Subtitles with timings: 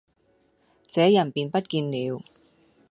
[0.89, 2.23] 這人便不見了。